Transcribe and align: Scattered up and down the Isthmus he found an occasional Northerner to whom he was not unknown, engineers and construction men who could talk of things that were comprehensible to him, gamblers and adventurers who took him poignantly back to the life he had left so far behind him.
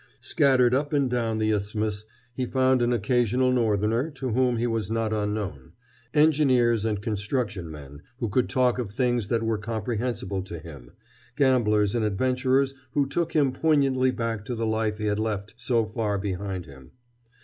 Scattered 0.21 0.73
up 0.73 0.93
and 0.93 1.11
down 1.11 1.37
the 1.37 1.51
Isthmus 1.51 2.05
he 2.33 2.47
found 2.47 2.81
an 2.81 2.91
occasional 2.91 3.51
Northerner 3.51 4.09
to 4.09 4.31
whom 4.33 4.57
he 4.57 4.65
was 4.65 4.89
not 4.89 5.13
unknown, 5.13 5.73
engineers 6.15 6.85
and 6.85 6.99
construction 7.03 7.69
men 7.69 8.01
who 8.17 8.27
could 8.27 8.49
talk 8.49 8.79
of 8.79 8.89
things 8.91 9.27
that 9.27 9.43
were 9.43 9.59
comprehensible 9.59 10.41
to 10.41 10.57
him, 10.57 10.89
gamblers 11.35 11.93
and 11.93 12.03
adventurers 12.03 12.73
who 12.93 13.05
took 13.07 13.33
him 13.33 13.51
poignantly 13.51 14.09
back 14.09 14.43
to 14.45 14.55
the 14.55 14.65
life 14.65 14.97
he 14.97 15.05
had 15.05 15.19
left 15.19 15.53
so 15.55 15.85
far 15.85 16.17
behind 16.17 16.65
him. 16.65 16.93